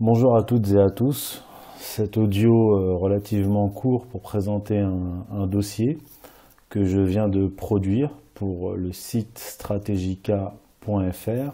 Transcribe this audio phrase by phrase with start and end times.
[0.00, 1.42] Bonjour à toutes et à tous.
[1.78, 5.98] Cet audio euh, relativement court pour présenter un, dossier
[6.68, 11.52] que je viens de produire pour le site strategica.fr.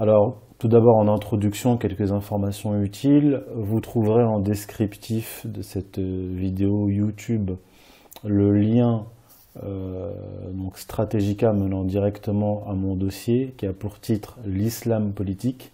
[0.00, 3.44] Alors, tout d'abord en introduction, quelques informations utiles.
[3.54, 7.52] Vous trouverez en descriptif de cette vidéo YouTube
[8.24, 9.06] le lien
[9.62, 10.10] euh,
[10.52, 15.70] donc Stratégica menant directement à mon dossier qui a pour titre L'islam politique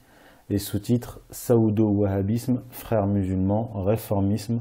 [0.51, 4.61] et sous-titre Saoudo-Wahhabisme, frères musulmans, réformisme,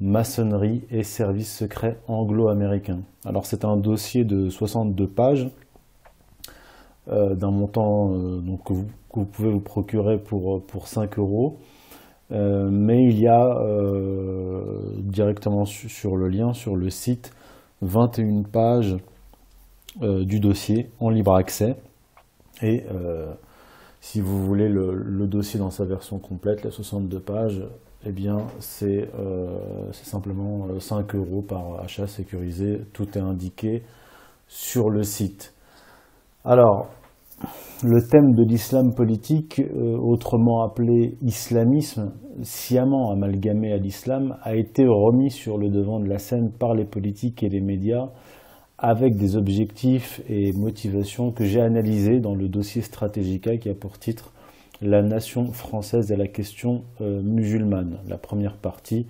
[0.00, 3.02] maçonnerie et services secrets anglo-américains.
[3.24, 5.50] Alors c'est un dossier de 62 pages
[7.08, 11.58] euh, d'un montant euh, que, vous, pouvez vous procurer pour, pour 5 euros.
[12.30, 13.58] mais il y a
[15.02, 17.32] directement sur le lien, sur le site,
[17.82, 18.96] 21 pages
[20.00, 21.76] euh, du dossier en libre accès.
[22.62, 23.34] Et euh,
[24.02, 27.62] si vous voulez le, dossier dans sa version complète, les 62 pages,
[28.04, 32.80] eh bien c'est euh, simplement 5 euros par achat sécurisé.
[32.92, 33.84] Tout est indiqué
[34.48, 35.54] sur le site.
[36.44, 36.88] Alors,
[37.84, 44.84] le thème de l'islam politique, euh, autrement appelé islamisme, sciemment amalgamé à l'islam, a été
[44.84, 48.08] remis sur le devant de la scène par les politiques et les médias
[48.82, 53.96] avec des objectifs et motivations que j'ai analysés dans le dossier Stratégica qui a pour
[53.96, 54.32] titre
[54.82, 58.00] La nation française et la question euh, musulmane.
[58.08, 59.06] La première partie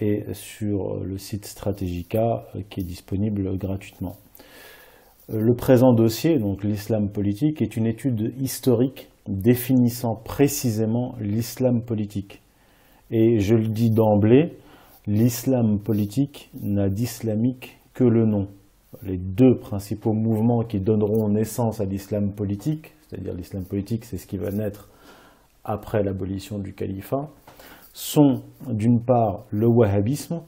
[0.00, 4.16] est sur le site Stratégica euh, qui est disponible gratuitement.
[5.32, 12.42] Le présent dossier, donc l'islam politique, est une étude historique définissant précisément l'islam politique.
[13.10, 14.58] Et je le dis d'emblée,
[15.06, 18.48] l'islam politique n'a d'islamique que le nom.
[19.02, 24.26] Les deux principaux mouvements qui donneront naissance à l'islam politique, c'est-à-dire l'islam politique, c'est ce
[24.26, 24.90] qui va naître
[25.64, 27.28] après l'abolition du califat,
[27.92, 30.42] sont d'une part le wahhabisme,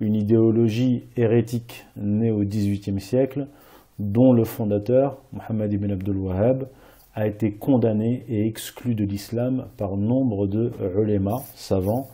[0.00, 3.46] une idéologie hérétique née au XVIIIe siècle,
[3.98, 6.68] dont le fondateur, Mohammed ibn Abdul Wahhab,
[7.14, 12.08] a été condamné et exclu de l'islam par nombre de ulema, savants,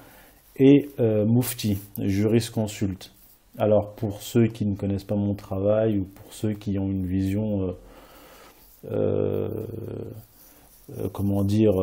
[0.57, 3.15] et euh, mufti, jurisconsultes.
[3.59, 7.07] Alors pour ceux qui ne connaissent pas mon travail ou pour ceux qui ont une
[7.07, 7.75] vision,
[8.91, 9.49] euh,
[10.97, 11.75] euh, comment dire,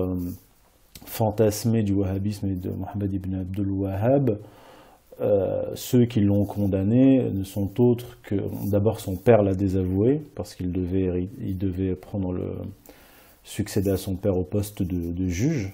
[1.05, 4.39] fantasmée du wahhabisme et de Mohammed ibn Abdul Wahhab,
[5.21, 8.35] euh, ceux qui l'ont condamné ne sont autres que
[8.69, 12.51] d'abord son père l'a désavoué parce qu'il devait, il devait prendre le
[13.43, 15.73] succéder à son père au poste de, juge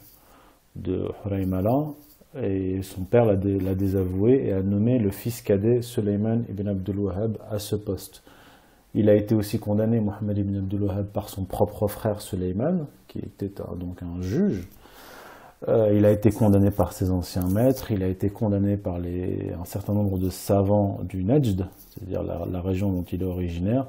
[0.75, 1.85] de Huraymala
[2.39, 3.35] et son père l'a
[3.75, 8.23] désavoué et a nommé le fils cadet Suleiman ibn Abdul Wahhab à ce poste.
[8.93, 13.19] Il a été aussi condamné, Mohammed ibn Abdul Wahhab, par son propre frère Suleiman, qui
[13.19, 14.67] était donc un juge,
[15.67, 19.65] euh, il a été condamné par ses anciens maîtres, il a été condamné par un
[19.65, 23.85] certain nombre de savants du Najd, c'est-à-dire la, région dont il est originaire,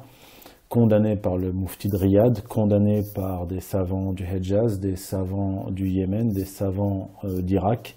[0.69, 5.89] condamné par le Mufti de Riyad, condamné par des savants du Hejaz, des savants du
[5.89, 7.97] Yémen, des savants euh, d'Irak,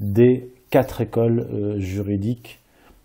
[0.00, 2.58] des quatre écoles euh, juridiques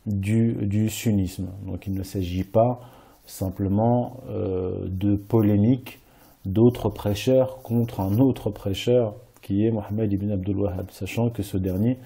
[0.08, 1.50] du, sunnisme.
[1.66, 2.80] Donc il ne s'agit pas
[3.26, 6.00] simplement de polémiques
[6.46, 10.58] d'autres prêcheurs contre un autre prêcheur qui est Mohamed ibn Abdul
[10.90, 11.98] sachant que ce dernier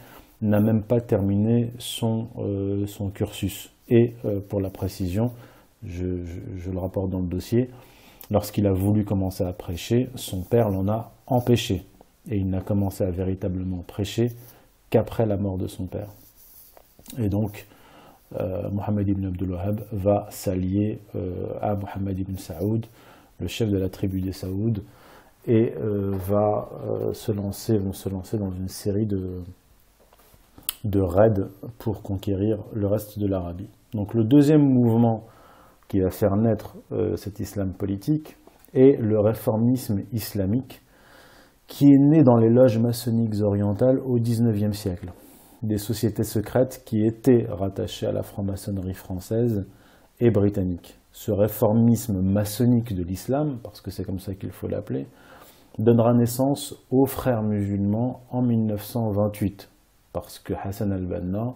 [0.41, 3.71] n'a même pas terminé son, euh, cursus.
[3.89, 5.31] Et euh, pour la précision,
[5.85, 7.69] je, le rapporte dans le dossier,
[8.29, 11.83] lorsqu'il a voulu commencer à prêcher, son père l'en a empêché.
[12.29, 14.31] Et il n'a commencé à véritablement prêcher
[14.89, 16.09] qu'après la mort de son père.
[17.17, 17.67] Et donc,
[18.39, 20.99] euh, Mohamed ibn Abdul Wahhab va s'allier
[21.61, 22.85] à Mohamed ibn Saoud,
[23.39, 24.81] le chef de la tribu des Saouds,
[25.47, 29.41] et euh, va euh, se lancer, vont se lancer dans une série de,
[31.01, 31.47] raids
[31.77, 33.69] pour conquérir le reste de l'Arabie.
[33.93, 35.25] Donc le deuxième mouvement
[35.87, 38.37] qui va faire naître euh, cet islam politique
[38.73, 40.81] est le réformisme islamique
[41.69, 45.13] qui est né dans les loges maçonniques orientales au XIXe siècle.
[45.61, 49.67] Des sociétés secrètes qui étaient rattachées à la franc-maçonnerie française
[50.19, 50.97] et britannique.
[51.11, 55.05] Ce réformisme maçonnique de l'islam, parce que c'est comme ça qu'il faut l'appeler,
[55.77, 59.69] donnera naissance aux frères musulmans en 1928,
[60.11, 61.53] parce que Hassan al-Banna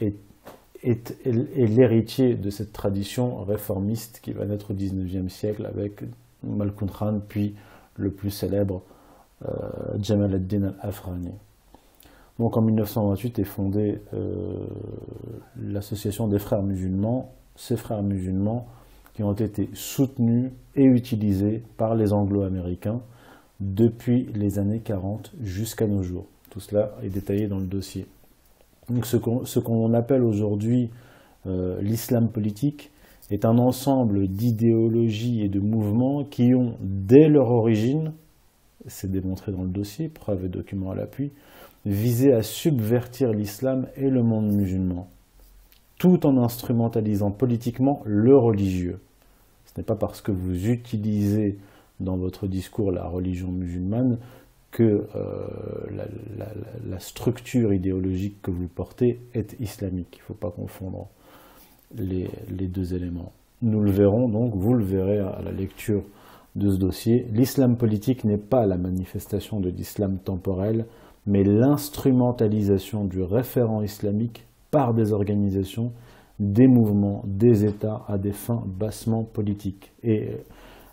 [0.00, 0.16] est,
[1.26, 6.02] l'héritier de cette tradition réformiste qui va naître au XIXe siècle avec
[6.42, 7.54] Malkoun Khan, puis
[7.96, 8.82] le plus célèbre
[9.98, 11.32] Jamal ad-Din al-Afrani.
[12.38, 14.66] Donc en 1928 est fondée euh,
[15.60, 17.32] l'association des frères musulmans.
[17.56, 18.66] Ces frères musulmans
[19.14, 23.00] qui ont été soutenus et utilisés par les anglo-américains
[23.60, 26.26] depuis les années 40 jusqu'à nos jours.
[26.50, 28.06] Tout cela est détaillé dans le dossier.
[28.90, 29.16] Donc ce
[29.58, 30.90] qu'on appelle aujourd'hui
[31.46, 32.90] euh, l'islam politique
[33.30, 38.12] est un ensemble d'idéologies et de mouvements qui ont, dès leur origine,
[38.86, 41.32] c'est démontré dans le dossier, preuve et documents à l'appui,
[41.86, 45.08] visé à subvertir l'islam et le monde musulman,
[45.98, 49.00] tout en instrumentalisant politiquement le religieux.
[49.66, 51.58] Ce n'est pas parce que vous utilisez
[52.00, 54.18] dans votre discours la religion musulmane
[54.70, 55.86] que euh,
[56.86, 60.16] la, structure idéologique que vous portez est islamique.
[60.16, 61.08] Il ne faut pas confondre
[61.94, 63.32] les, deux éléments.
[63.62, 66.02] Nous le verrons donc, vous le verrez à la lecture
[66.54, 67.26] de ce dossier.
[67.32, 70.86] L'islam politique n'est pas la manifestation de l'islam temporel,
[71.26, 75.92] mais l'instrumentalisation du référent islamique par des organisations,
[76.38, 79.92] des mouvements, des États à des fins bassement politiques.
[80.02, 80.30] Et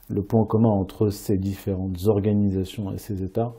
[0.10, 3.54] le point commun entre ces différentes organisations et ces États,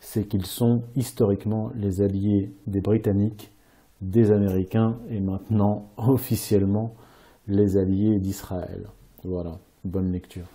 [0.00, 3.50] c'est qu'ils sont historiquement les alliés des Britanniques,
[4.00, 6.94] des Américains et maintenant officiellement
[7.46, 8.88] les alliés d'Israël.
[9.24, 10.46] Voilà, bonne lecture.